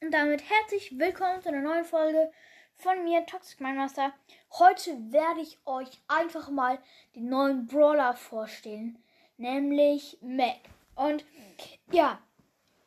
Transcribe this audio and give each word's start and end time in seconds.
Und 0.00 0.10
damit 0.10 0.42
herzlich 0.50 0.98
willkommen 0.98 1.40
zu 1.40 1.50
einer 1.50 1.60
neuen 1.60 1.84
Folge 1.84 2.32
von 2.74 3.04
mir, 3.04 3.24
Toxic 3.26 3.60
Mindmaster. 3.60 4.12
Heute 4.50 4.96
werde 5.12 5.42
ich 5.42 5.60
euch 5.64 6.02
einfach 6.08 6.48
mal 6.48 6.82
den 7.14 7.28
neuen 7.28 7.68
Brawler 7.68 8.14
vorstellen, 8.14 9.00
nämlich 9.36 10.18
Mac. 10.20 10.58
Und 10.96 11.24
ja, 11.92 12.20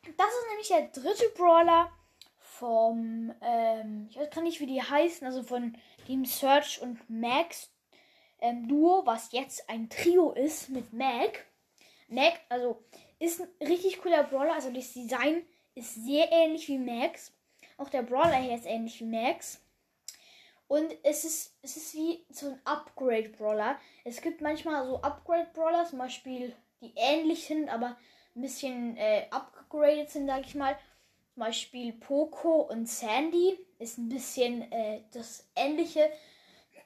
das 0.02 0.28
ist 0.28 0.48
nämlich 0.50 0.68
der 0.68 0.88
dritte 0.88 1.30
Brawler 1.34 1.90
vom, 2.60 3.34
ähm, 3.40 4.06
ich 4.10 4.18
weiß 4.18 4.30
gar 4.30 4.42
nicht, 4.42 4.60
wie 4.60 4.66
die 4.66 4.82
heißen, 4.82 5.26
also 5.26 5.42
von 5.42 5.76
dem 6.08 6.26
Search 6.26 6.80
und 6.82 6.98
Max 7.08 7.70
ähm, 8.40 8.68
Duo, 8.68 9.02
was 9.06 9.32
jetzt 9.32 9.68
ein 9.68 9.88
Trio 9.88 10.32
ist 10.32 10.68
mit 10.68 10.92
Mac. 10.92 11.46
Mac, 12.08 12.38
also 12.50 12.84
ist 13.18 13.40
ein 13.40 13.66
richtig 13.66 14.00
cooler 14.02 14.24
Brawler, 14.24 14.54
also 14.54 14.70
das 14.70 14.92
Design 14.92 15.42
ist 15.74 15.94
sehr 15.94 16.30
ähnlich 16.30 16.68
wie 16.68 16.78
Max. 16.78 17.32
Auch 17.78 17.88
der 17.88 18.02
Brawler 18.02 18.36
hier 18.36 18.54
ist 18.54 18.66
ähnlich 18.66 19.00
wie 19.00 19.06
Max. 19.06 19.62
Und 20.68 20.94
es 21.02 21.24
ist, 21.24 21.56
es 21.62 21.76
ist 21.76 21.94
wie 21.94 22.24
so 22.28 22.50
ein 22.50 22.60
Upgrade-Brawler. 22.64 23.78
Es 24.04 24.20
gibt 24.20 24.42
manchmal 24.42 24.86
so 24.86 25.00
Upgrade-Brawler, 25.00 25.86
zum 25.86 25.98
Beispiel, 25.98 26.54
die 26.80 26.92
ähnlich 26.94 27.46
sind, 27.46 27.70
aber 27.70 27.96
ein 28.36 28.42
bisschen 28.42 28.96
äh, 28.98 29.26
upgraded 29.30 30.10
sind, 30.10 30.26
sag 30.26 30.46
ich 30.46 30.54
mal. 30.54 30.78
Zum 31.34 31.40
Beispiel 31.40 31.92
Poco 31.92 32.62
und 32.62 32.88
Sandy 32.88 33.58
ist 33.78 33.98
ein 33.98 34.08
bisschen 34.08 34.70
äh, 34.72 35.02
das 35.12 35.48
ähnliche 35.56 36.10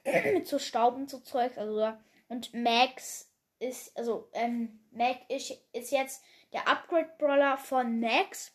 mit 0.33 0.47
so 0.47 0.59
Staub 0.59 0.95
und 0.95 1.09
so 1.09 1.19
Zeug. 1.19 1.57
Also, 1.57 1.93
und 2.27 2.53
Max 2.53 3.31
ist, 3.59 3.97
also, 3.97 4.29
ähm, 4.33 4.79
Mac 4.91 5.17
ist, 5.29 5.51
ist 5.73 5.91
jetzt 5.91 6.23
der 6.53 6.67
Upgrade-Brawler 6.67 7.57
von 7.57 7.99
Max. 7.99 8.51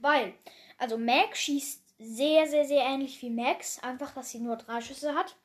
Weil, 0.00 0.34
also 0.78 0.96
Mac 0.96 1.36
schießt 1.36 1.82
sehr, 1.98 2.46
sehr, 2.46 2.64
sehr 2.64 2.84
ähnlich 2.84 3.20
wie 3.22 3.30
Max. 3.30 3.80
Einfach, 3.80 4.14
dass 4.14 4.30
sie 4.30 4.38
nur 4.38 4.56
drei 4.56 4.80
Schüsse 4.80 5.14
hat. 5.14 5.36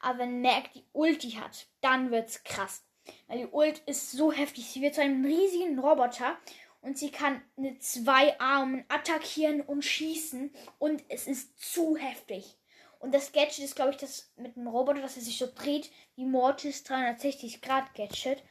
Aber 0.00 0.20
wenn 0.20 0.40
Mac 0.40 0.72
die 0.72 0.84
Ulti 0.92 1.32
hat, 1.32 1.68
dann 1.80 2.10
wird's 2.10 2.42
krass. 2.42 2.84
Weil 3.26 3.38
die 3.38 3.46
Ult 3.46 3.78
ist 3.80 4.12
so 4.12 4.32
heftig. 4.32 4.70
Sie 4.70 4.82
wird 4.82 4.94
zu 4.94 5.02
einem 5.02 5.24
riesigen 5.24 5.78
Roboter 5.78 6.36
und 6.82 6.98
sie 6.98 7.10
kann 7.10 7.42
mit 7.56 7.82
zwei 7.82 8.38
Armen 8.40 8.84
attackieren 8.88 9.60
und 9.60 9.84
schießen. 9.84 10.52
Und 10.78 11.02
es 11.08 11.26
ist 11.26 11.60
zu 11.60 11.96
heftig. 11.96 12.56
Und 12.98 13.14
das 13.14 13.32
Gadget 13.32 13.64
ist, 13.64 13.76
glaube 13.76 13.92
ich, 13.92 13.96
das 13.96 14.30
mit 14.36 14.56
dem 14.56 14.66
Roboter, 14.66 15.00
dass 15.00 15.16
er 15.16 15.22
sich 15.22 15.38
so 15.38 15.48
dreht 15.54 15.90
wie 16.16 16.24
Mortis 16.24 16.84
360 16.84 17.62
Grad 17.62 17.94
Gadget. 17.94 18.42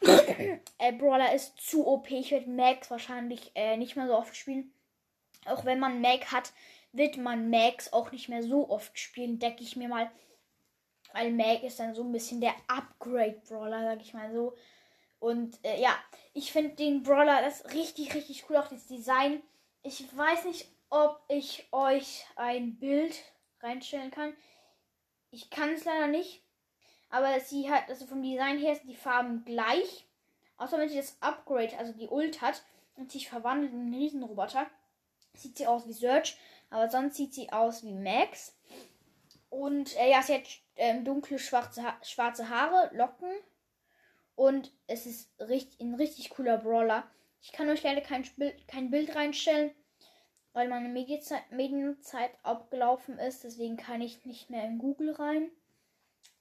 äh, 0.78 0.92
Brawler 0.92 1.34
ist 1.34 1.60
zu 1.60 1.86
OP. 1.86 2.10
Ich 2.10 2.30
werde 2.30 2.50
Max 2.50 2.90
wahrscheinlich 2.90 3.52
äh, 3.54 3.76
nicht 3.76 3.96
mehr 3.96 4.06
so 4.06 4.16
oft 4.16 4.36
spielen. 4.36 4.72
Auch 5.44 5.64
wenn 5.64 5.78
man 5.78 6.00
Mac 6.00 6.32
hat, 6.32 6.52
wird 6.92 7.16
man 7.16 7.50
Max 7.50 7.92
auch 7.92 8.12
nicht 8.12 8.28
mehr 8.28 8.42
so 8.42 8.68
oft 8.68 8.98
spielen, 8.98 9.38
denke 9.38 9.62
ich 9.62 9.76
mir 9.76 9.88
mal. 9.88 10.10
Weil 11.12 11.32
Mac 11.32 11.62
ist 11.62 11.80
dann 11.80 11.94
so 11.94 12.02
ein 12.02 12.12
bisschen 12.12 12.40
der 12.40 12.54
Upgrade-Brawler, 12.68 13.82
sag 13.82 14.00
ich 14.02 14.14
mal 14.14 14.32
so. 14.32 14.54
Und 15.20 15.62
äh, 15.64 15.80
ja, 15.80 15.94
ich 16.32 16.50
finde 16.50 16.74
den 16.74 17.02
Brawler 17.02 17.42
das 17.42 17.72
richtig, 17.72 18.14
richtig 18.14 18.46
cool. 18.48 18.56
Auch 18.56 18.68
das 18.68 18.86
Design. 18.86 19.42
Ich 19.82 20.04
weiß 20.16 20.46
nicht, 20.46 20.66
ob 20.88 21.20
ich 21.28 21.68
euch 21.70 22.24
ein 22.36 22.78
Bild 22.78 23.14
reinstellen 23.60 24.10
kann. 24.10 24.34
Ich 25.30 25.50
kann 25.50 25.70
es 25.70 25.84
leider 25.84 26.08
nicht. 26.08 26.42
Aber 27.10 27.38
sie 27.40 27.70
hat, 27.70 27.88
also 27.88 28.06
vom 28.06 28.22
Design 28.22 28.58
her 28.58 28.74
sind 28.74 28.88
die 28.88 28.96
Farben 28.96 29.44
gleich. 29.44 30.06
Außer 30.56 30.78
wenn 30.78 30.88
sie 30.88 30.96
das 30.96 31.16
Upgrade, 31.20 31.76
also 31.78 31.92
die 31.92 32.08
Ult 32.08 32.40
hat 32.40 32.62
und 32.96 33.10
sich 33.10 33.28
verwandelt 33.28 33.72
in 33.72 33.80
einen 33.80 33.94
Riesenroboter. 33.94 34.66
Sieht 35.34 35.58
sie 35.58 35.66
aus 35.66 35.86
wie 35.86 35.92
Search, 35.92 36.36
aber 36.70 36.88
sonst 36.88 37.16
sieht 37.16 37.34
sie 37.34 37.52
aus 37.52 37.82
wie 37.82 37.94
Max. 37.94 38.56
Und 39.48 39.96
äh, 39.96 40.10
ja, 40.10 40.22
sie 40.22 40.34
hat 40.34 40.46
ähm, 40.76 41.04
dunkle 41.04 41.38
schwarze, 41.38 41.82
ha 41.82 41.98
schwarze 42.02 42.48
Haare, 42.48 42.90
Locken. 42.94 43.32
Und 44.34 44.72
es 44.86 45.06
ist 45.06 45.30
richtig, 45.40 45.80
ein 45.80 45.94
richtig 45.94 46.30
cooler 46.30 46.58
Brawler. 46.58 47.04
Ich 47.42 47.52
kann 47.52 47.68
euch 47.68 47.82
leider 47.82 48.00
kein, 48.00 48.24
Bild, 48.36 48.68
kein 48.68 48.90
Bild 48.90 49.14
reinstellen, 49.14 49.70
weil 50.52 50.68
meine 50.68 50.88
Medienzeit, 50.88 51.50
Medienzeit 51.50 52.30
abgelaufen 52.42 53.18
ist. 53.18 53.44
Deswegen 53.44 53.76
kann 53.76 54.00
ich 54.00 54.24
nicht 54.24 54.50
mehr 54.50 54.64
in 54.64 54.78
Google 54.78 55.12
rein. 55.12 55.50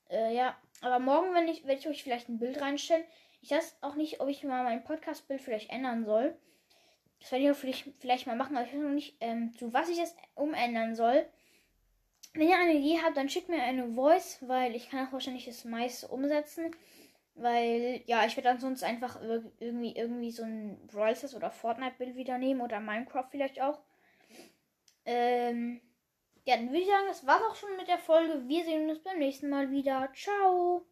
Äh, 0.10 0.36
ja, 0.36 0.58
aber 0.82 1.00
morgen 1.00 1.34
wenn 1.34 1.48
ich, 1.48 1.66
werde 1.66 1.80
ich 1.80 1.88
euch 1.88 2.04
vielleicht 2.04 2.30
ein 2.30 2.40
Bild 2.40 2.62
reinstellen. 2.62 3.04
Ich 3.42 3.52
weiß 3.52 3.78
auch 3.82 3.96
nicht, 3.96 4.20
ob 4.20 4.28
ich 4.28 4.44
mal 4.44 4.64
mein 4.64 4.84
Podcast-Bild 4.84 5.42
vielleicht 5.42 5.70
ändern 5.70 6.06
soll. 6.06 6.36
Das 7.20 7.32
werde 7.32 7.46
ich 7.46 7.52
auch 7.52 7.56
vielleicht, 7.56 7.86
vielleicht 8.00 8.28
mal 8.28 8.36
machen, 8.36 8.56
aber 8.56 8.66
ich 8.66 8.74
weiß 8.74 8.82
noch 8.82 8.90
nicht, 8.90 9.18
ähm, 9.20 9.54
zu 9.58 9.74
was 9.74 9.90
ich 9.90 9.98
das 9.98 10.16
umändern 10.36 10.96
soll. 10.96 11.26
Wenn 12.34 12.48
ihr 12.48 12.58
eine 12.58 12.76
Idee 12.76 13.00
habt, 13.04 13.18
dann 13.18 13.30
schickt 13.30 13.50
mir 13.50 13.62
eine 13.62 13.94
Voice, 13.94 14.38
weil 14.42 14.76
ich 14.76 14.90
kann 14.90 15.08
auch 15.08 15.14
wahrscheinlich 15.14 15.46
das 15.46 15.66
meiste 15.66 16.08
umsetzen. 16.08 16.72
Weil, 17.42 18.02
ja, 18.06 18.26
ich 18.26 18.36
werde 18.36 18.50
ansonsten 18.50 18.86
einfach 18.86 19.22
irgendwie, 19.22 19.96
irgendwie 19.96 20.32
so 20.32 20.44
ein 20.44 20.78
Brawl 20.88 21.16
Stars 21.16 21.36
oder 21.36 21.52
Fortnite-Bild 21.52 22.16
wieder 22.16 22.38
nehmen 22.38 22.62
oder 22.62 22.80
Minecraft 22.82 23.28
vielleicht 23.32 23.62
auch. 23.62 23.82
Ähm, 25.06 25.80
ja, 26.46 26.58
dann 26.58 26.68
würde 26.70 26.82
ich 26.82 26.88
sagen, 26.88 27.08
das 27.08 27.26
war's 27.26 27.42
auch 27.50 27.56
schon 27.56 27.78
mit 27.78 27.88
der 27.88 27.98
Folge. 27.98 28.48
Wir 28.48 28.66
sehen 28.66 28.90
uns 28.90 29.00
beim 29.00 29.20
nächsten 29.20 29.50
Mal 29.50 29.72
wieder. 29.72 30.10
Ciao! 30.14 30.86